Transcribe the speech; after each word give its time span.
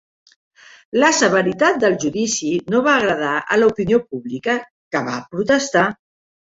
La 1.03 1.11
severitat 1.17 1.77
del 1.83 1.99
judici 2.05 2.51
no 2.75 2.83
va 2.89 2.97
agradar 3.03 3.37
a 3.45 3.61
l'opinió 3.63 4.03
pública, 4.09 4.61
que 4.93 5.07
va 5.15 5.25
protestar. 5.33 5.91